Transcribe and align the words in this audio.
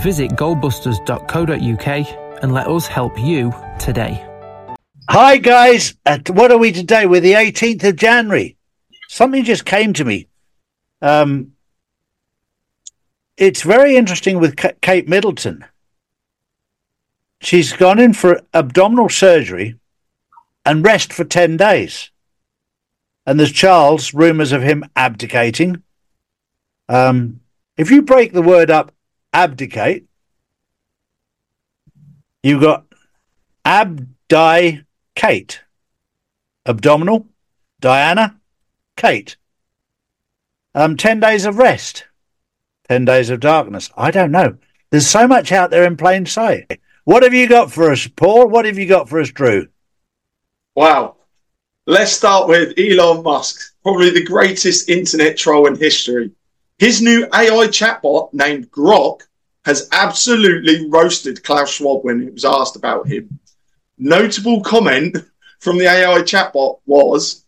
Visit 0.00 0.32
goldbusters.co.uk 0.32 2.42
and 2.42 2.52
let 2.52 2.66
us 2.66 2.86
help 2.86 3.18
you 3.18 3.52
today. 3.78 4.26
Hi, 5.08 5.36
guys. 5.36 5.94
Uh, 6.06 6.18
what 6.30 6.50
are 6.50 6.58
we 6.58 6.72
today? 6.72 7.06
We're 7.06 7.20
the 7.20 7.34
18th 7.34 7.84
of 7.84 7.96
January. 7.96 8.56
Something 9.08 9.44
just 9.44 9.64
came 9.64 9.92
to 9.94 10.04
me. 10.04 10.28
Um, 11.00 11.52
it's 13.36 13.62
very 13.62 13.96
interesting 13.96 14.40
with 14.40 14.56
K- 14.56 14.74
Kate 14.80 15.08
Middleton. 15.08 15.64
She's 17.40 17.72
gone 17.72 17.98
in 17.98 18.12
for 18.12 18.40
abdominal 18.54 19.08
surgery 19.08 19.78
and 20.64 20.84
rest 20.84 21.12
for 21.12 21.24
10 21.24 21.56
days. 21.56 22.10
And 23.26 23.38
there's 23.38 23.52
Charles, 23.52 24.14
rumours 24.14 24.52
of 24.52 24.62
him 24.62 24.84
abdicating. 24.96 25.82
Um, 26.88 27.40
if 27.76 27.90
you 27.90 28.02
break 28.02 28.32
the 28.32 28.42
word 28.42 28.70
up, 28.70 28.92
abdicate, 29.32 30.06
you've 32.42 32.62
got 32.62 32.84
abdi 33.64 34.84
Kate, 35.14 35.62
abdominal, 36.66 37.26
Diana, 37.80 38.40
Kate. 38.96 39.36
Um, 40.74 40.96
10 40.96 41.20
days 41.20 41.44
of 41.44 41.58
rest, 41.58 42.06
10 42.88 43.04
days 43.04 43.28
of 43.28 43.40
darkness. 43.40 43.90
I 43.96 44.10
don't 44.10 44.30
know. 44.30 44.56
There's 44.90 45.06
so 45.06 45.28
much 45.28 45.52
out 45.52 45.70
there 45.70 45.84
in 45.84 45.96
plain 45.96 46.24
sight. 46.24 46.80
What 47.04 47.22
have 47.22 47.34
you 47.34 47.48
got 47.48 47.70
for 47.70 47.90
us, 47.90 48.06
Paul? 48.06 48.48
What 48.48 48.64
have 48.64 48.78
you 48.78 48.86
got 48.86 49.08
for 49.08 49.20
us, 49.20 49.30
Drew? 49.30 49.68
Wow. 50.74 51.16
Let's 51.86 52.12
start 52.12 52.48
with 52.48 52.78
Elon 52.78 53.22
Musk, 53.22 53.74
probably 53.82 54.10
the 54.10 54.24
greatest 54.24 54.88
internet 54.88 55.36
troll 55.36 55.66
in 55.66 55.74
history. 55.74 56.30
His 56.82 57.00
new 57.00 57.26
AI 57.26 57.68
chatbot 57.68 58.34
named 58.34 58.68
Grok 58.72 59.20
has 59.64 59.88
absolutely 59.92 60.90
roasted 60.90 61.44
Klaus 61.44 61.70
Schwab 61.70 62.02
when 62.02 62.20
it 62.26 62.32
was 62.32 62.44
asked 62.44 62.74
about 62.74 63.06
him. 63.06 63.38
Notable 63.98 64.62
comment 64.62 65.16
from 65.60 65.78
the 65.78 65.86
AI 65.86 66.22
chatbot 66.22 66.80
was 66.84 67.44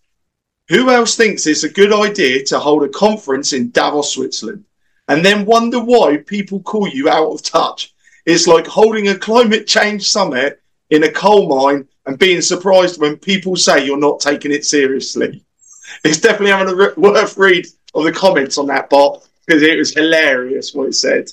Who 0.68 0.88
else 0.88 1.16
thinks 1.16 1.48
it's 1.48 1.64
a 1.64 1.68
good 1.68 1.92
idea 1.92 2.44
to 2.44 2.60
hold 2.60 2.84
a 2.84 2.88
conference 2.88 3.52
in 3.52 3.72
Davos, 3.72 4.14
Switzerland, 4.14 4.66
and 5.08 5.24
then 5.24 5.46
wonder 5.46 5.80
why 5.80 6.18
people 6.18 6.60
call 6.62 6.86
you 6.86 7.08
out 7.08 7.32
of 7.32 7.42
touch? 7.42 7.92
It's 8.26 8.46
like 8.46 8.68
holding 8.68 9.08
a 9.08 9.18
climate 9.18 9.66
change 9.66 10.08
summit 10.08 10.62
in 10.90 11.02
a 11.02 11.10
coal 11.10 11.48
mine 11.48 11.88
and 12.06 12.20
being 12.20 12.40
surprised 12.40 13.00
when 13.00 13.16
people 13.16 13.56
say 13.56 13.84
you're 13.84 13.98
not 13.98 14.20
taking 14.20 14.52
it 14.52 14.64
seriously. 14.64 15.42
It's 16.04 16.20
definitely 16.20 16.52
having 16.52 16.72
a 16.72 16.76
re- 16.76 16.94
worth 16.96 17.36
read 17.36 17.66
of 17.94 18.04
the 18.04 18.12
comments 18.12 18.58
on 18.58 18.66
that 18.66 18.90
bot 18.90 19.26
because 19.46 19.62
it 19.62 19.76
was 19.76 19.94
hilarious 19.94 20.74
what 20.74 20.88
it 20.88 20.94
said. 20.94 21.30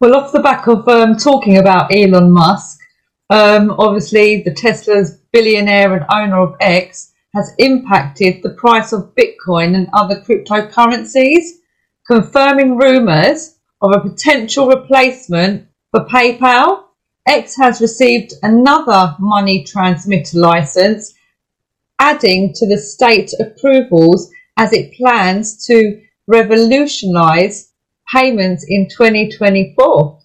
Well, 0.00 0.14
off 0.14 0.32
the 0.32 0.40
back 0.40 0.66
of 0.66 0.86
um, 0.88 1.16
talking 1.16 1.58
about 1.58 1.92
Elon 1.94 2.30
Musk, 2.30 2.78
um, 3.30 3.70
obviously 3.78 4.42
the 4.42 4.54
Tesla's 4.54 5.18
billionaire 5.32 5.94
and 5.94 6.06
owner 6.10 6.40
of 6.40 6.56
X 6.60 7.12
has 7.34 7.52
impacted 7.58 8.42
the 8.42 8.50
price 8.50 8.92
of 8.92 9.14
Bitcoin 9.14 9.74
and 9.74 9.88
other 9.92 10.20
cryptocurrencies, 10.20 11.44
confirming 12.06 12.76
rumours 12.76 13.58
of 13.82 13.92
a 13.92 14.00
potential 14.00 14.68
replacement 14.68 15.66
for 15.90 16.04
PayPal 16.06 16.84
X 17.28 17.56
has 17.56 17.82
received 17.82 18.32
another 18.42 19.14
money 19.18 19.62
transmitter 19.62 20.38
license, 20.38 21.12
adding 21.98 22.54
to 22.54 22.66
the 22.66 22.78
state 22.78 23.30
approvals 23.38 24.30
as 24.58 24.72
it 24.72 24.92
plans 24.94 25.64
to 25.66 26.02
revolutionize 26.26 27.72
payments 28.12 28.64
in 28.68 28.88
2024. 28.88 30.18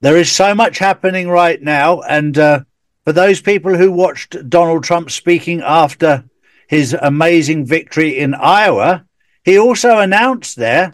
There 0.00 0.16
is 0.16 0.30
so 0.30 0.54
much 0.54 0.78
happening 0.78 1.28
right 1.28 1.62
now. 1.62 2.00
And 2.02 2.36
uh, 2.36 2.60
for 3.04 3.12
those 3.12 3.40
people 3.40 3.76
who 3.76 3.90
watched 3.90 4.50
Donald 4.50 4.84
Trump 4.84 5.10
speaking 5.10 5.62
after 5.62 6.24
his 6.68 6.94
amazing 7.00 7.64
victory 7.64 8.18
in 8.18 8.34
Iowa, 8.34 9.06
he 9.44 9.58
also 9.58 9.98
announced 9.98 10.56
there 10.56 10.92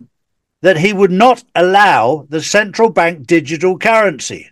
that 0.60 0.76
he 0.78 0.92
would 0.92 1.10
not 1.10 1.42
allow 1.54 2.26
the 2.28 2.40
central 2.40 2.90
bank 2.90 3.26
digital 3.26 3.78
currency. 3.78 4.50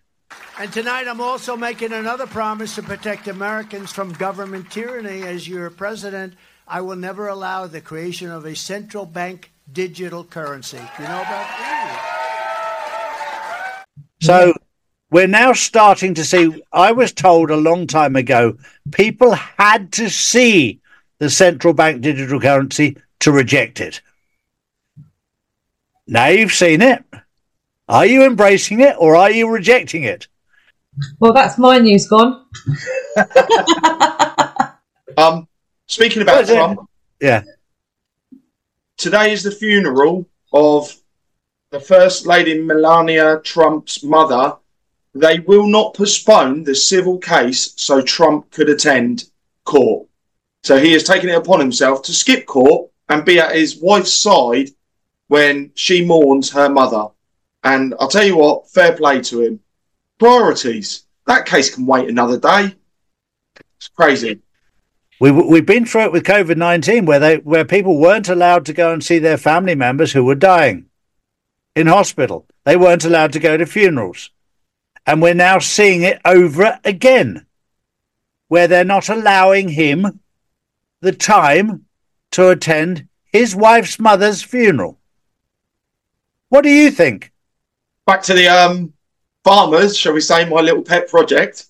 And 0.58 0.72
tonight, 0.72 1.08
I'm 1.08 1.20
also 1.20 1.56
making 1.56 1.92
another 1.92 2.26
promise 2.26 2.74
to 2.74 2.82
protect 2.82 3.28
Americans 3.28 3.90
from 3.90 4.12
government 4.12 4.70
tyranny. 4.70 5.22
As 5.22 5.48
your 5.48 5.70
president, 5.70 6.34
I 6.67 6.81
will 6.81 6.97
never 6.97 7.28
allow 7.28 7.67
the 7.67 7.81
creation 7.81 8.31
of 8.31 8.45
a 8.45 8.55
central 8.55 9.06
bank 9.06 9.53
digital 9.73 10.25
currency. 10.25 10.78
Do 10.78 11.03
you 11.03 11.09
know 11.09 11.21
about 11.21 11.28
that? 11.28 12.12
So 14.23 14.55
we're 15.11 15.27
now 15.27 15.53
starting 15.53 16.15
to 16.15 16.25
see. 16.25 16.62
I 16.73 16.93
was 16.93 17.12
told 17.12 17.50
a 17.50 17.56
long 17.56 17.87
time 17.87 18.17
ago 18.17 18.56
people 18.93 19.33
had 19.33 19.93
to 19.93 20.09
see 20.09 20.81
the 21.19 21.28
central 21.28 21.75
bank 21.75 22.00
digital 22.03 22.41
currency 22.41 22.97
to 23.21 23.33
reject 23.33 23.81
it. 23.81 24.00
Now 26.06 26.29
you've 26.29 26.53
seen 26.53 26.83
it. 26.83 27.05
Are 27.89 28.06
you 28.06 28.25
embracing 28.25 28.81
it 28.81 28.97
or 28.99 29.17
are 29.17 29.31
you 29.31 29.49
rejecting 29.50 30.05
it? 30.05 30.29
Well, 31.19 31.33
that's 31.33 31.59
my 31.59 31.79
news 31.79 32.06
gone. 32.09 32.44
Um, 35.17 35.47
speaking 35.92 36.22
about 36.22 36.36
What 36.36 36.44
is 36.44 36.50
it? 36.50 36.54
Trump, 36.54 36.80
Yeah. 37.20 37.42
today 38.97 39.32
is 39.32 39.42
the 39.42 39.50
funeral 39.50 40.26
of 40.53 40.94
the 41.70 41.80
First 41.80 42.26
Lady 42.26 42.58
Melania 42.58 43.41
Trump's 43.44 44.02
mother. 44.02 44.56
They 45.14 45.41
will 45.41 45.66
not 45.66 45.94
postpone 45.94 46.64
the 46.64 46.75
civil 46.75 47.19
case 47.19 47.75
so 47.76 48.00
Trump 48.00 48.50
could 48.50 48.70
attend 48.70 49.25
court. 49.64 50.08
So 50.62 50.78
he 50.78 50.92
has 50.92 51.04
taken 51.04 51.28
it 51.28 51.36
upon 51.36 51.60
himself 51.60 52.02
to 52.04 52.12
skip 52.14 52.47
court 52.47 52.91
and 53.08 53.25
be 53.25 53.38
at 53.38 53.54
his 53.54 53.76
wife's 53.76 54.14
side 54.14 54.70
when 55.28 55.72
she 55.75 56.04
mourns 56.04 56.50
her 56.52 56.69
mother. 56.69 57.08
And 57.64 57.94
I'll 58.00 58.08
tell 58.08 58.25
you 58.25 58.36
what, 58.36 58.70
fair 58.70 58.97
play 58.97 59.20
to 59.22 59.42
him. 59.42 59.60
Priorities. 60.19 61.04
That 61.26 61.47
case 61.47 61.75
can 61.75 61.84
wait 61.86 62.08
another 62.08 62.38
day. 62.38 62.75
It's 63.76 63.88
crazy. 63.88 64.41
We, 65.22 65.31
we've 65.31 65.65
been 65.65 65.87
through 65.87 66.06
it 66.06 66.12
with 66.12 66.25
COVID 66.25 66.56
19 66.56 67.06
where, 67.06 67.21
they, 67.21 67.37
where 67.37 67.65
people 67.65 67.97
weren't 67.97 68.28
allowed 68.28 68.66
to 68.66 68.72
go 68.72 68.93
and 68.93 69.05
see 69.05 69.21
their 69.21 69.38
family 69.38 69.77
members 69.77 70.10
who 70.10 70.25
were 70.25 70.34
dying 70.34 70.87
in 71.77 71.87
hospital. 71.87 72.44
They 72.65 72.77
weren't 72.77 73.05
allowed 73.05 73.32
to 73.34 73.38
go 73.38 73.56
to 73.56 73.65
funerals. 73.65 74.31
And 75.06 75.22
we're 75.22 75.32
now 75.32 75.61
seeing 75.61 76.03
it 76.03 76.21
over 76.25 76.81
again 76.82 77.47
where 78.49 78.66
they're 78.66 78.84
not 78.84 79.09
allowing 79.09 79.69
him 79.69 80.19
the 81.03 81.12
time 81.12 81.87
to 82.32 82.49
attend 82.49 83.06
his 83.22 83.55
wife's 83.55 84.00
mother's 84.00 84.43
funeral. 84.43 84.99
What 86.49 86.62
do 86.62 86.69
you 86.69 86.91
think? 86.91 87.31
back 88.09 88.22
to 88.25 88.34
the 88.34 88.49
um, 88.49 88.93
farmers, 89.44 89.97
shall 89.97 90.15
we 90.15 90.21
say, 90.21 90.49
my 90.49 90.62
little 90.62 90.82
pet 90.82 91.08
project. 91.08 91.67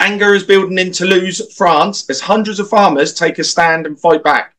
Anger 0.00 0.34
is 0.34 0.44
building 0.44 0.78
in 0.78 0.92
Toulouse, 0.92 1.54
France, 1.54 2.08
as 2.08 2.20
hundreds 2.20 2.60
of 2.60 2.68
farmers 2.68 3.12
take 3.12 3.38
a 3.38 3.44
stand 3.44 3.86
and 3.86 3.98
fight 3.98 4.22
back. 4.22 4.54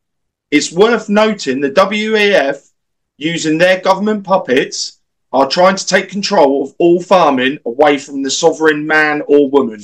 It's 0.51 0.71
worth 0.71 1.07
noting 1.09 1.62
the 1.62 1.71
WEF, 1.71 2.71
using 3.18 3.57
their 3.57 3.80
government 3.80 4.24
puppets, 4.24 5.00
are 5.31 5.47
trying 5.47 5.75
to 5.75 5.86
take 5.86 6.09
control 6.09 6.63
of 6.63 6.75
all 6.80 7.01
farming 7.01 7.59
away 7.65 7.97
from 7.97 8.24
the 8.24 8.31
sovereign 8.31 8.86
man 8.86 9.21
or 9.27 9.50
woman. 9.50 9.81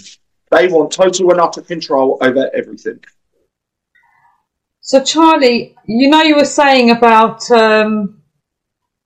They 0.51 0.67
want 0.67 0.91
total 0.91 1.31
and 1.31 1.39
utter 1.39 1.61
control 1.61 2.17
over 2.21 2.49
everything. 2.53 2.99
So, 4.81 5.03
Charlie, 5.03 5.75
you 5.85 6.09
know, 6.09 6.21
you 6.21 6.35
were 6.35 6.45
saying 6.45 6.91
about 6.91 7.49
um, 7.51 8.21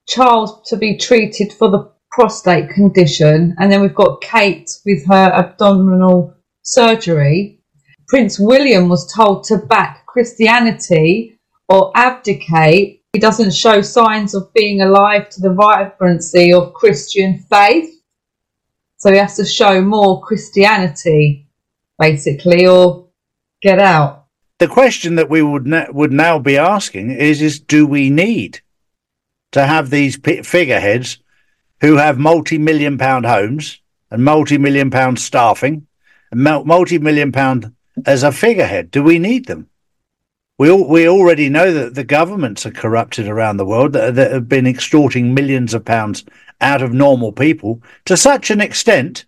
Charles 0.08 0.68
to 0.68 0.76
be 0.76 0.96
treated 0.96 1.52
for 1.52 1.70
the 1.70 1.90
prostate 2.10 2.70
condition, 2.70 3.54
and 3.58 3.70
then 3.70 3.80
we've 3.80 3.94
got 3.94 4.20
Kate 4.20 4.70
with 4.84 5.06
her 5.06 5.32
abdominal 5.32 6.34
surgery. 6.62 7.60
Prince 8.08 8.38
William 8.40 8.88
was 8.88 9.12
told 9.12 9.44
to 9.44 9.58
back 9.58 10.04
Christianity 10.06 11.38
or 11.68 11.92
abdicate. 11.94 13.02
He 13.12 13.20
doesn't 13.20 13.54
show 13.54 13.80
signs 13.80 14.34
of 14.34 14.52
being 14.54 14.82
alive 14.82 15.28
to 15.30 15.40
the 15.40 15.52
vibrancy 15.52 16.52
of 16.52 16.74
Christian 16.74 17.38
faith. 17.50 18.00
So 18.96 19.12
he 19.12 19.18
has 19.18 19.36
to 19.36 19.44
show 19.44 19.80
more 19.80 20.20
Christianity, 20.20 21.46
basically, 21.98 22.66
or 22.66 23.08
get 23.62 23.78
out. 23.78 24.26
The 24.58 24.68
question 24.68 25.14
that 25.14 25.30
we 25.30 25.40
would 25.40 25.72
would 25.92 26.12
now 26.12 26.38
be 26.38 26.58
asking 26.58 27.12
is: 27.12 27.40
Is 27.40 27.60
do 27.60 27.86
we 27.86 28.10
need 28.10 28.60
to 29.52 29.64
have 29.64 29.88
these 29.88 30.18
p- 30.18 30.42
figureheads 30.42 31.18
who 31.80 31.96
have 31.96 32.18
multi-million 32.18 32.98
pound 32.98 33.24
homes 33.24 33.80
and 34.10 34.22
multi-million 34.22 34.90
pound 34.90 35.18
staffing 35.18 35.86
and 36.30 36.42
multi-million 36.42 37.32
pound 37.32 37.74
as 38.06 38.22
a 38.22 38.32
figurehead? 38.32 38.90
Do 38.90 39.02
we 39.02 39.18
need 39.18 39.46
them? 39.46 39.68
We 40.58 40.70
all, 40.70 40.86
we 40.86 41.08
already 41.08 41.48
know 41.48 41.72
that 41.72 41.94
the 41.94 42.04
governments 42.04 42.66
are 42.66 42.70
corrupted 42.70 43.26
around 43.26 43.56
the 43.56 43.64
world 43.64 43.94
that, 43.94 44.14
that 44.16 44.32
have 44.32 44.48
been 44.48 44.66
extorting 44.66 45.32
millions 45.32 45.72
of 45.72 45.84
pounds 45.84 46.24
out 46.60 46.82
of 46.82 46.92
normal 46.92 47.32
people 47.32 47.82
to 48.04 48.16
such 48.16 48.50
an 48.50 48.60
extent. 48.60 49.24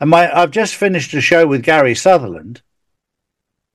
And 0.00 0.10
my, 0.10 0.36
I've 0.36 0.50
just 0.50 0.74
finished 0.74 1.14
a 1.14 1.20
show 1.20 1.46
with 1.46 1.62
Gary 1.62 1.94
Sutherland, 1.94 2.62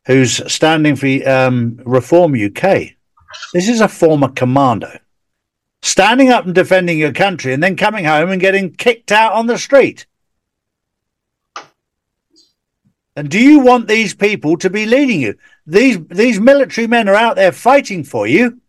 who's 0.06 0.52
standing 0.52 0.98
for 0.98 1.08
um, 1.30 1.80
Reform 1.86 2.34
UK. 2.34 2.96
This 3.54 3.70
is 3.70 3.80
a 3.80 3.88
former 3.88 4.28
commando 4.28 5.00
standing 5.84 6.30
up 6.30 6.46
and 6.46 6.56
defending 6.56 6.98
your 6.98 7.12
country 7.12 7.54
and 7.54 7.62
then 7.62 7.76
coming 7.76 8.06
home 8.06 8.32
and 8.32 8.42
getting 8.42 8.72
kicked 8.72 9.12
out 9.12 9.34
on 9.34 9.48
the 9.48 9.58
street. 9.58 10.08
And 13.16 13.30
do 13.30 13.40
you 13.40 13.60
want 13.60 13.88
these 13.88 14.16
people 14.16 14.58
to 14.58 14.70
be 14.70 14.86
leading 14.86 15.22
you? 15.22 15.36
These 15.68 16.00
these 16.08 16.40
military 16.40 16.88
men 16.88 17.08
are 17.08 17.16
out 17.16 17.36
there 17.36 17.52
fighting 17.52 18.04
for 18.04 18.26
you 18.26 18.60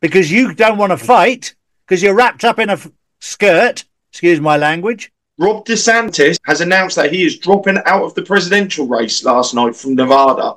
because 0.00 0.30
you 0.30 0.54
don't 0.54 0.78
want 0.78 0.90
to 0.92 0.98
fight 0.98 1.54
because 1.86 2.02
you're 2.02 2.14
wrapped 2.14 2.44
up 2.44 2.58
in 2.58 2.68
a 2.68 2.74
f- 2.74 2.90
skirt. 3.20 3.84
Excuse 4.10 4.40
my 4.40 4.56
language. 4.56 5.12
Ron 5.38 5.62
DeSantis 5.62 6.38
has 6.44 6.60
announced 6.60 6.96
that 6.96 7.12
he 7.12 7.24
is 7.24 7.38
dropping 7.38 7.78
out 7.86 8.02
of 8.02 8.14
the 8.14 8.22
presidential 8.22 8.86
race 8.86 9.24
last 9.24 9.54
night 9.54 9.74
from 9.74 9.94
Nevada. 9.94 10.56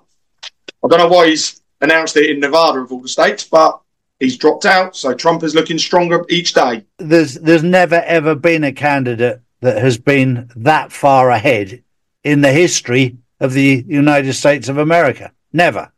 I 0.84 0.88
don't 0.90 1.00
know 1.00 1.08
why 1.08 1.28
he's 1.30 1.62
announced 1.80 2.18
it 2.18 2.30
in 2.30 2.42
Nevada 2.42 2.80
of 2.80 2.92
all 2.92 3.00
the 3.00 3.08
states, 3.08 3.46
but 3.46 3.80
he's 4.20 4.38
dropped 4.38 4.66
out. 4.66 4.98
So 4.98 5.14
Trump 5.14 5.44
is 5.44 5.56
looking 5.56 5.78
stronger 5.78 6.26
each 6.30 6.54
day. 6.54 6.86
There's 6.98 7.36
there's 7.36 7.64
never 7.64 8.02
ever 8.02 8.36
been 8.36 8.66
a 8.66 8.74
candidate 8.74 9.42
that 9.62 9.78
has 9.78 9.98
been 9.98 10.50
that 10.58 10.92
far 10.92 11.30
ahead 11.30 11.84
in 12.24 12.42
the 12.42 12.52
history 12.52 13.18
of 13.40 13.54
the 13.54 13.84
United 13.88 14.34
States 14.34 14.70
of 14.70 14.78
America. 14.78 15.32
Never. 15.52 15.92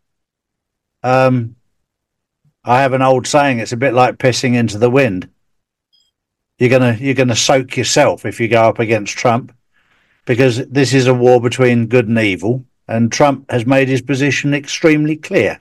Um, 1.04 1.56
I 2.64 2.82
have 2.82 2.94
an 2.94 3.02
old 3.02 3.28
saying. 3.28 3.60
It's 3.60 3.72
a 3.72 3.78
bit 3.78 3.94
like 3.94 4.18
pissing 4.18 4.56
into 4.56 4.78
the 4.78 4.90
wind. 4.90 5.30
You're 6.58 6.70
gonna 6.70 6.98
you're 7.00 7.14
gonna 7.14 7.36
soak 7.36 7.78
yourself 7.78 8.26
if 8.26 8.40
you 8.40 8.48
go 8.48 8.62
up 8.62 8.80
against 8.80 9.18
Trump, 9.18 9.54
because 10.26 10.66
this 10.68 10.94
is 10.94 11.06
a 11.06 11.14
war 11.14 11.40
between 11.40 11.88
good 11.88 12.08
and 12.08 12.18
evil, 12.18 12.66
and 12.88 13.12
Trump 13.12 13.52
has 13.52 13.66
made 13.66 13.88
his 13.88 14.02
position 14.02 14.54
extremely 14.54 15.16
clear. 15.16 15.60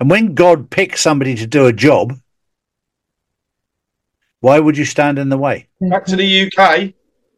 And 0.00 0.10
when 0.10 0.34
God 0.34 0.70
picks 0.70 1.00
somebody 1.00 1.34
to 1.36 1.46
do 1.46 1.66
a 1.66 1.72
job, 1.72 2.18
why 4.40 4.58
would 4.58 4.76
you 4.76 4.84
stand 4.84 5.18
in 5.18 5.28
the 5.28 5.38
way? 5.38 5.68
Back 5.80 6.04
to 6.06 6.16
the 6.16 6.52
UK, 6.52 6.92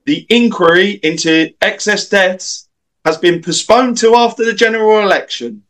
the 0.06 0.24
inquiry 0.30 0.92
into 1.02 1.52
excess 1.60 2.08
deaths 2.08 2.68
has 3.04 3.18
been 3.18 3.42
postponed 3.42 3.98
to 3.98 4.14
after 4.14 4.44
the 4.44 4.54
general 4.54 5.00
election. 5.00 5.62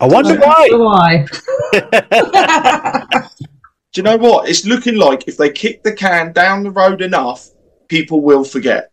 I 0.00 0.06
wonder 0.06 0.38
why. 0.38 0.68
Why? 0.72 1.26
Do 3.92 4.00
you 4.00 4.02
know 4.02 4.16
what? 4.16 4.48
It's 4.48 4.64
looking 4.64 4.96
like 4.96 5.28
if 5.28 5.36
they 5.36 5.50
kick 5.50 5.82
the 5.82 5.92
can 5.92 6.32
down 6.32 6.62
the 6.64 6.70
road 6.70 7.00
enough, 7.00 7.48
people 7.88 8.20
will 8.20 8.44
forget. 8.44 8.90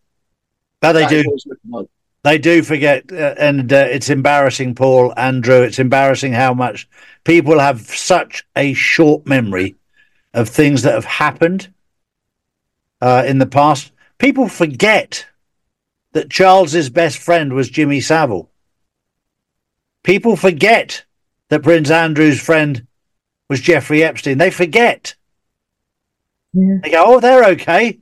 But 0.80 0.92
they 0.92 1.02
That 1.02 1.12
is 1.12 1.22
do. 1.24 1.28
what 1.28 1.34
it's 1.34 1.46
looking 1.46 1.70
like. 1.70 1.86
They 2.24 2.38
do 2.38 2.62
forget, 2.62 3.10
uh, 3.10 3.34
and 3.36 3.72
uh, 3.72 3.88
it's 3.90 4.08
embarrassing, 4.08 4.76
Paul, 4.76 5.12
Andrew. 5.16 5.62
It's 5.62 5.80
embarrassing 5.80 6.32
how 6.34 6.54
much 6.54 6.88
people 7.24 7.58
have 7.58 7.80
such 7.80 8.46
a 8.54 8.74
short 8.74 9.26
memory 9.26 9.74
of 10.34 10.48
things 10.48 10.82
that 10.82 10.94
have 10.94 11.04
happened 11.04 11.68
uh, 13.02 13.24
in 13.26 13.38
the 13.38 13.46
past. 13.46 13.90
People 14.18 14.48
forget 14.48 15.26
that 16.12 16.30
Charles's 16.30 16.88
best 16.88 17.18
friend 17.18 17.52
was 17.52 17.68
Jimmy 17.68 18.00
Savile. 18.00 18.48
People 20.04 20.36
forget 20.36 21.04
that 21.48 21.64
Prince 21.64 21.90
Andrew's 21.90 22.40
friend 22.40 22.86
was 23.48 23.60
Jeffrey 23.60 24.04
Epstein. 24.04 24.38
They 24.38 24.50
forget. 24.50 25.16
Yeah. 26.52 26.76
They 26.82 26.90
go, 26.90 27.04
"Oh, 27.04 27.20
they're 27.20 27.44
okay." 27.50 28.00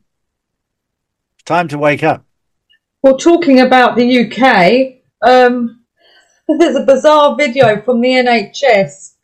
It's 1.35 1.45
time 1.45 1.69
to 1.69 1.79
wake 1.79 2.03
up. 2.03 2.25
Well, 3.03 3.17
talking 3.17 3.61
about 3.61 3.97
the 3.97 4.27
UK, 4.27 5.03
um, 5.23 5.85
there's 6.59 6.77
a 6.77 6.85
bizarre 6.85 7.37
video 7.37 7.81
from 7.81 8.01
the 8.01 8.11
NHS 8.11 9.15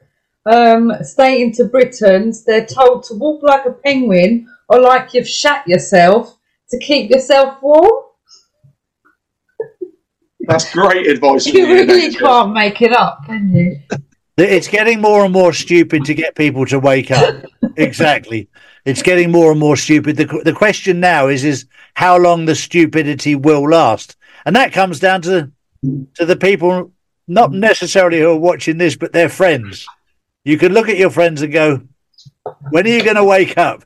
um, 0.46 0.92
stating 1.02 1.52
to 1.54 1.64
Britons 1.64 2.44
they're 2.44 2.64
told 2.64 3.02
to 3.04 3.14
walk 3.14 3.42
like 3.42 3.66
a 3.66 3.72
penguin 3.72 4.48
or 4.68 4.80
like 4.80 5.14
you've 5.14 5.28
shat 5.28 5.66
yourself 5.66 6.38
to 6.70 6.78
keep 6.78 7.10
yourself 7.10 7.62
warm. 7.62 7.90
That's 10.40 10.72
great 10.72 11.06
advice. 11.08 11.46
You 11.46 11.66
really 11.66 12.10
NHS. 12.10 12.18
can't 12.18 12.52
make 12.52 12.80
it 12.82 12.92
up, 12.92 13.24
can 13.26 13.52
you? 13.54 13.80
It's 14.36 14.68
getting 14.68 15.00
more 15.00 15.24
and 15.24 15.32
more 15.32 15.52
stupid 15.52 16.04
to 16.04 16.14
get 16.14 16.34
people 16.34 16.66
to 16.66 16.78
wake 16.78 17.10
up. 17.10 17.44
exactly. 17.76 18.48
It's 18.84 19.02
getting 19.02 19.32
more 19.32 19.50
and 19.50 19.58
more 19.58 19.76
stupid. 19.76 20.16
The, 20.16 20.26
the 20.44 20.52
question 20.52 21.00
now 21.00 21.28
is, 21.28 21.42
is 21.42 21.66
how 21.94 22.18
long 22.18 22.44
the 22.44 22.54
stupidity 22.54 23.34
will 23.34 23.68
last. 23.68 24.16
And 24.44 24.54
that 24.54 24.72
comes 24.72 25.00
down 25.00 25.22
to, 25.22 25.50
to 26.14 26.24
the 26.24 26.36
people, 26.36 26.92
not 27.26 27.50
necessarily 27.50 28.20
who 28.20 28.30
are 28.30 28.36
watching 28.36 28.78
this, 28.78 28.94
but 28.94 29.12
their 29.12 29.28
friends. 29.28 29.86
You 30.44 30.58
can 30.58 30.72
look 30.72 30.88
at 30.88 30.98
your 30.98 31.10
friends 31.10 31.42
and 31.42 31.52
go, 31.52 31.82
when 32.70 32.86
are 32.86 32.90
you 32.90 33.02
going 33.02 33.16
to 33.16 33.24
wake 33.24 33.58
up? 33.58 33.84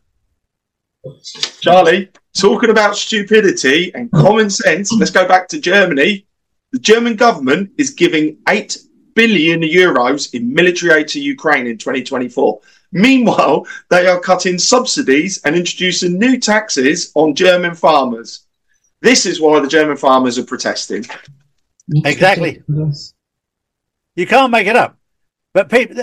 Charlie, 1.60 2.10
talking 2.36 2.70
about 2.70 2.96
stupidity 2.96 3.92
and 3.94 4.10
common 4.12 4.50
sense, 4.50 4.92
let's 4.92 5.10
go 5.10 5.26
back 5.26 5.48
to 5.48 5.60
Germany. 5.60 6.26
The 6.72 6.78
German 6.78 7.16
government 7.16 7.70
is 7.78 7.90
giving 7.90 8.38
8 8.48 8.78
billion 9.14 9.62
euros 9.62 10.34
in 10.34 10.52
military 10.52 11.00
aid 11.00 11.08
to 11.08 11.20
Ukraine 11.20 11.66
in 11.66 11.78
2024. 11.78 12.60
Meanwhile, 12.92 13.66
they 13.88 14.06
are 14.06 14.20
cutting 14.20 14.58
subsidies 14.58 15.40
and 15.44 15.56
introducing 15.56 16.18
new 16.18 16.38
taxes 16.38 17.12
on 17.14 17.34
German 17.34 17.74
farmers. 17.74 18.46
This 19.00 19.26
is 19.26 19.40
why 19.40 19.60
the 19.60 19.68
German 19.68 19.96
farmers 19.96 20.38
are 20.38 20.44
protesting. 20.44 21.04
Exactly. 22.04 22.62
You 24.16 24.26
can't 24.26 24.50
make 24.50 24.66
it 24.66 24.76
up. 24.76 24.96
But 25.54 25.70
people, 25.70 25.96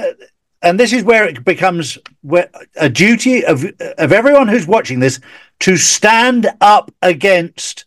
and 0.61 0.79
this 0.79 0.93
is 0.93 1.03
where 1.03 1.25
it 1.25 1.45
becomes 1.45 1.97
where 2.21 2.49
a 2.75 2.89
duty 2.89 3.45
of 3.45 3.65
of 3.97 4.11
everyone 4.11 4.47
who's 4.47 4.67
watching 4.67 4.99
this 4.99 5.19
to 5.59 5.77
stand 5.77 6.47
up 6.61 6.91
against 7.01 7.85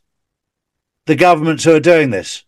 the 1.07 1.17
governments 1.17 1.65
who 1.65 1.75
are 1.75 1.81
doing 1.81 2.11
this. 2.11 2.45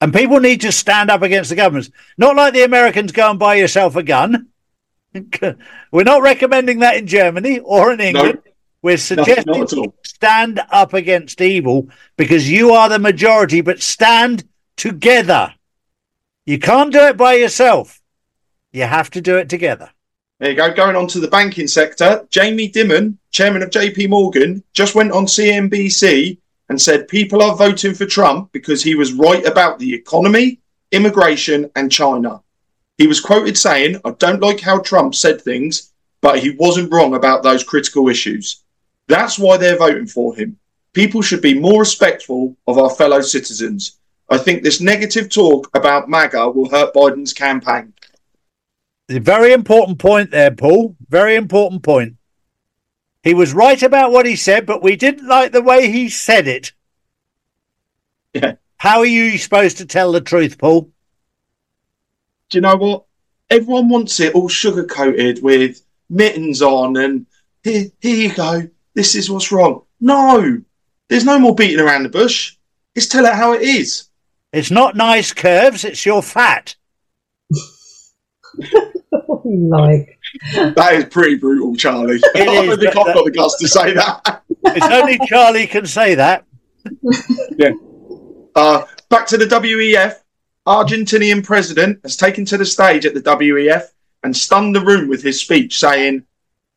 And 0.00 0.12
people 0.12 0.38
need 0.38 0.60
to 0.62 0.72
stand 0.72 1.10
up 1.10 1.22
against 1.22 1.50
the 1.50 1.56
governments. 1.56 1.90
Not 2.18 2.36
like 2.36 2.52
the 2.52 2.64
Americans 2.64 3.12
go 3.12 3.30
and 3.30 3.38
buy 3.38 3.54
yourself 3.54 3.96
a 3.96 4.02
gun. 4.02 4.48
We're 5.92 6.04
not 6.04 6.22
recommending 6.22 6.80
that 6.80 6.96
in 6.96 7.06
Germany 7.06 7.60
or 7.60 7.92
in 7.92 8.00
England. 8.00 8.40
We're 8.82 8.98
suggesting 8.98 9.92
stand 10.04 10.60
up 10.70 10.92
against 10.92 11.40
evil 11.40 11.88
because 12.18 12.50
you 12.50 12.72
are 12.72 12.88
the 12.90 12.98
majority, 12.98 13.62
but 13.62 13.80
stand 13.80 14.44
together. 14.76 15.54
You 16.44 16.58
can't 16.58 16.92
do 16.92 17.00
it 17.00 17.16
by 17.16 17.34
yourself. 17.34 18.02
You 18.74 18.82
have 18.82 19.08
to 19.10 19.20
do 19.20 19.36
it 19.36 19.48
together. 19.48 19.90
There 20.40 20.50
you 20.50 20.56
go. 20.56 20.74
Going 20.74 20.96
on 20.96 21.06
to 21.06 21.20
the 21.20 21.28
banking 21.28 21.68
sector, 21.68 22.26
Jamie 22.28 22.68
Dimon, 22.68 23.18
chairman 23.30 23.62
of 23.62 23.70
JP 23.70 24.10
Morgan, 24.10 24.64
just 24.72 24.96
went 24.96 25.12
on 25.12 25.26
CNBC 25.26 26.38
and 26.68 26.82
said 26.82 27.06
people 27.06 27.40
are 27.40 27.54
voting 27.54 27.94
for 27.94 28.04
Trump 28.04 28.50
because 28.50 28.82
he 28.82 28.96
was 28.96 29.12
right 29.12 29.46
about 29.46 29.78
the 29.78 29.94
economy, 29.94 30.58
immigration, 30.90 31.70
and 31.76 31.92
China. 31.92 32.42
He 32.98 33.06
was 33.06 33.20
quoted 33.20 33.56
saying, 33.56 34.00
I 34.04 34.10
don't 34.18 34.42
like 34.42 34.58
how 34.58 34.80
Trump 34.80 35.14
said 35.14 35.40
things, 35.40 35.92
but 36.20 36.40
he 36.40 36.50
wasn't 36.58 36.92
wrong 36.92 37.14
about 37.14 37.44
those 37.44 37.62
critical 37.62 38.08
issues. 38.08 38.64
That's 39.06 39.38
why 39.38 39.56
they're 39.56 39.78
voting 39.78 40.08
for 40.08 40.34
him. 40.34 40.58
People 40.94 41.22
should 41.22 41.42
be 41.42 41.54
more 41.54 41.80
respectful 41.80 42.56
of 42.66 42.78
our 42.78 42.90
fellow 42.90 43.20
citizens. 43.20 43.98
I 44.30 44.38
think 44.38 44.64
this 44.64 44.80
negative 44.80 45.28
talk 45.28 45.70
about 45.74 46.08
MAGA 46.08 46.50
will 46.50 46.68
hurt 46.68 46.92
Biden's 46.92 47.32
campaign. 47.32 47.92
A 49.10 49.18
very 49.18 49.52
important 49.52 49.98
point 49.98 50.30
there, 50.30 50.50
Paul. 50.50 50.96
Very 51.08 51.36
important 51.36 51.82
point. 51.82 52.16
He 53.22 53.34
was 53.34 53.54
right 53.54 53.82
about 53.82 54.12
what 54.12 54.26
he 54.26 54.36
said, 54.36 54.66
but 54.66 54.82
we 54.82 54.96
didn't 54.96 55.26
like 55.26 55.52
the 55.52 55.62
way 55.62 55.90
he 55.90 56.08
said 56.08 56.46
it. 56.46 56.72
Yeah. 58.32 58.54
How 58.76 58.98
are 58.98 59.06
you 59.06 59.38
supposed 59.38 59.78
to 59.78 59.86
tell 59.86 60.12
the 60.12 60.20
truth, 60.20 60.58
Paul? 60.58 60.90
do 62.50 62.58
you 62.58 62.62
know 62.62 62.76
what? 62.76 63.04
Everyone 63.50 63.88
wants 63.88 64.20
it 64.20 64.34
all 64.34 64.48
sugar 64.48 64.84
coated 64.84 65.42
with 65.42 65.84
mittens 66.08 66.62
on 66.62 66.96
and 66.96 67.26
here, 67.64 67.86
here 68.00 68.28
you 68.28 68.34
go. 68.34 68.68
This 68.94 69.14
is 69.14 69.28
what's 69.30 69.50
wrong. 69.50 69.82
No, 70.00 70.60
There's 71.08 71.24
no 71.24 71.38
more 71.38 71.54
beating 71.54 71.80
around 71.80 72.04
the 72.04 72.10
bush. 72.10 72.56
Just 72.94 73.10
tell 73.10 73.24
it 73.24 73.34
how 73.34 73.52
it 73.54 73.62
is. 73.62 74.08
It's 74.52 74.70
not 74.70 74.96
nice 74.96 75.32
curves, 75.32 75.84
it's 75.84 76.06
your 76.06 76.22
fat. 76.22 76.76
like 79.44 80.18
That 80.52 80.94
is 80.94 81.04
pretty 81.06 81.36
brutal, 81.36 81.76
Charlie. 81.76 82.16
It 82.16 82.48
I 82.48 82.66
don't 82.66 82.78
think 82.78 82.96
I've 82.96 83.14
got 83.14 83.24
the 83.24 83.30
guts 83.30 83.58
to 83.58 83.68
say 83.68 83.92
that. 83.94 84.42
It's 84.66 84.86
only 84.86 85.18
Charlie 85.26 85.66
can 85.66 85.86
say 85.86 86.14
that. 86.14 86.44
Uh, 88.56 88.84
back 89.08 89.26
to 89.26 89.36
the 89.36 89.46
WEF. 89.46 90.14
Argentinian 90.64 91.44
president 91.44 91.98
has 92.04 92.16
taken 92.16 92.44
to 92.44 92.56
the 92.56 92.64
stage 92.64 93.04
at 93.04 93.12
the 93.12 93.20
WEF 93.20 93.88
and 94.22 94.36
stunned 94.36 94.76
the 94.76 94.80
room 94.80 95.08
with 95.08 95.24
his 95.24 95.40
speech, 95.40 95.76
saying, 95.76 96.24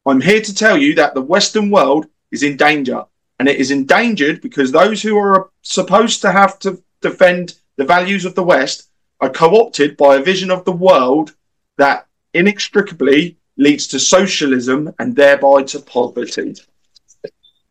I'm 0.06 0.20
here 0.20 0.42
to 0.42 0.56
tell 0.56 0.78
you 0.78 0.96
that 0.96 1.14
the 1.14 1.22
Western 1.22 1.70
world 1.70 2.08
is 2.32 2.42
in 2.42 2.58
danger. 2.58 3.04
And 3.40 3.48
it 3.48 3.58
is 3.58 3.70
endangered 3.70 4.42
because 4.42 4.72
those 4.72 5.04
who 5.04 5.18
are 5.18 5.52
supposed 5.62 6.22
to 6.24 6.32
have 6.32 6.58
to 6.60 6.82
defend 7.02 7.56
the 7.76 7.86
values 7.86 8.26
of 8.26 8.34
the 8.34 8.44
West 8.44 8.90
are 9.22 9.30
co 9.30 9.52
opted 9.52 9.96
by 9.98 10.16
a 10.16 10.24
vision 10.24 10.50
of 10.50 10.66
the 10.66 10.72
world 10.72 11.36
that 11.78 12.07
inextricably 12.34 13.38
leads 13.58 13.88
to 13.88 14.00
socialism 14.00 14.94
and 15.00 15.16
thereby 15.16 15.64
to 15.64 15.80
poverty. 15.80 16.56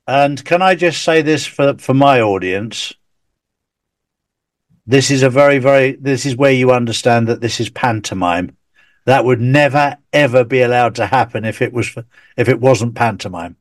And 0.07 0.45
can 0.45 0.63
I 0.63 0.75
just 0.75 1.03
say 1.03 1.23
this 1.23 1.47
for, 1.47 1.77
for 1.79 1.95
my 1.95 2.21
audience? 2.21 2.93
This 4.87 5.11
is 5.11 5.23
a 5.23 5.31
very, 5.31 5.59
very, 5.59 5.93
this 5.93 6.27
is 6.27 6.37
where 6.37 6.53
you 6.53 6.71
understand 6.71 7.27
that 7.27 7.41
this 7.41 7.59
is 7.59 7.71
pantomime. 7.71 8.57
That 9.05 9.25
would 9.25 9.41
never, 9.41 9.97
ever 10.13 10.45
be 10.45 10.63
allowed 10.63 10.97
to 10.97 11.07
happen 11.07 11.45
if 11.45 11.61
it 11.63 11.73
was, 11.73 11.95
if 12.37 12.49
it 12.49 12.61
wasn't 12.61 12.95
pantomime. 12.95 13.57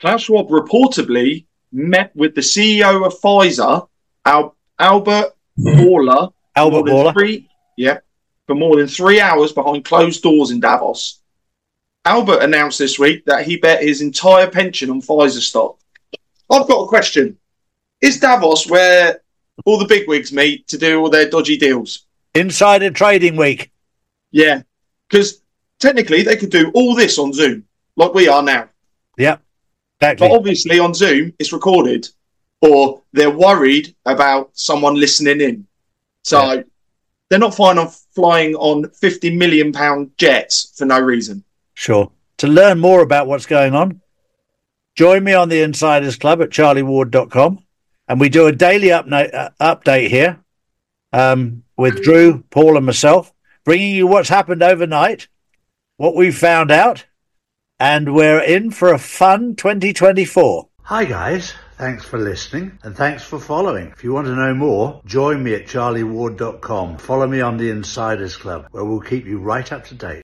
Klaus 0.00 0.22
Schwab 0.22 0.48
reportedly 0.48 1.46
met 1.72 2.14
with 2.14 2.34
the 2.34 2.40
CEO 2.40 3.06
of 3.06 3.14
Pfizer, 3.20 3.88
Al- 4.24 4.56
Albert 4.78 5.32
mm-hmm. 5.58 5.80
Bourla, 5.80 6.32
Albert 6.54 6.90
more 6.90 7.04
Baller. 7.06 7.12
Three, 7.12 7.48
yeah, 7.76 7.98
for 8.46 8.54
more 8.54 8.76
than 8.76 8.88
three 8.88 9.20
hours 9.20 9.52
behind 9.52 9.84
closed 9.84 10.22
doors 10.22 10.50
in 10.50 10.60
Davos. 10.60 11.20
Albert 12.04 12.42
announced 12.42 12.78
this 12.78 12.98
week 12.98 13.24
that 13.26 13.46
he 13.46 13.56
bet 13.56 13.82
his 13.82 14.00
entire 14.00 14.50
pension 14.50 14.90
on 14.90 15.00
Pfizer 15.00 15.40
stock. 15.40 15.78
I've 16.50 16.66
got 16.66 16.82
a 16.82 16.88
question. 16.88 17.38
Is 18.00 18.18
Davos 18.18 18.68
where 18.68 19.20
all 19.64 19.78
the 19.78 19.86
bigwigs 19.86 20.32
meet 20.32 20.66
to 20.68 20.78
do 20.78 21.00
all 21.00 21.10
their 21.10 21.30
dodgy 21.30 21.56
deals? 21.56 22.06
Insider 22.34 22.90
Trading 22.90 23.36
Week. 23.36 23.70
Yeah. 24.32 24.62
Because 25.08 25.42
technically 25.78 26.22
they 26.22 26.36
could 26.36 26.50
do 26.50 26.72
all 26.74 26.94
this 26.94 27.18
on 27.18 27.32
Zoom, 27.32 27.64
like 27.96 28.14
we 28.14 28.26
are 28.28 28.42
now. 28.42 28.68
Yep. 29.18 29.40
But 30.00 30.20
obviously 30.20 30.80
on 30.80 30.94
Zoom, 30.94 31.32
it's 31.38 31.52
recorded, 31.52 32.08
or 32.60 33.02
they're 33.12 33.30
worried 33.30 33.94
about 34.04 34.50
someone 34.54 34.96
listening 34.96 35.40
in. 35.40 35.66
So 36.24 36.64
they're 37.28 37.38
not 37.38 37.54
fine 37.54 37.78
on 37.78 37.92
flying 38.14 38.54
on 38.54 38.88
fifty 38.90 39.34
million 39.34 39.72
pound 39.72 40.12
jets 40.18 40.72
for 40.76 40.84
no 40.84 41.00
reason. 41.00 41.44
Sure. 41.74 42.10
To 42.38 42.46
learn 42.48 42.78
more 42.78 43.02
about 43.02 43.26
what's 43.26 43.46
going 43.46 43.74
on, 43.74 44.00
join 44.94 45.24
me 45.24 45.32
on 45.34 45.48
the 45.48 45.62
Insiders 45.62 46.16
Club 46.16 46.42
at 46.42 46.50
charlieward.com. 46.50 47.64
And 48.08 48.20
we 48.20 48.28
do 48.28 48.46
a 48.46 48.52
daily 48.52 48.88
upna- 48.88 49.32
uh, 49.32 49.50
update 49.60 50.08
here 50.08 50.40
um, 51.12 51.62
with 51.76 52.02
Drew, 52.02 52.42
Paul, 52.50 52.76
and 52.76 52.86
myself, 52.86 53.32
bringing 53.64 53.94
you 53.94 54.06
what's 54.06 54.28
happened 54.28 54.62
overnight, 54.62 55.28
what 55.96 56.16
we've 56.16 56.36
found 56.36 56.70
out, 56.70 57.06
and 57.78 58.14
we're 58.14 58.40
in 58.40 58.70
for 58.70 58.92
a 58.92 58.98
fun 58.98 59.54
2024. 59.56 60.68
Hi, 60.82 61.04
guys. 61.04 61.54
Thanks 61.78 62.04
for 62.04 62.18
listening 62.18 62.78
and 62.82 62.94
thanks 62.94 63.24
for 63.24 63.40
following. 63.40 63.88
If 63.88 64.04
you 64.04 64.12
want 64.12 64.26
to 64.26 64.36
know 64.36 64.54
more, 64.54 65.00
join 65.04 65.42
me 65.42 65.54
at 65.54 65.66
charlieward.com. 65.66 66.98
Follow 66.98 67.26
me 67.26 67.40
on 67.40 67.56
the 67.56 67.70
Insiders 67.70 68.36
Club, 68.36 68.68
where 68.70 68.84
we'll 68.84 69.00
keep 69.00 69.26
you 69.26 69.38
right 69.38 69.72
up 69.72 69.86
to 69.86 69.94
date. 69.94 70.20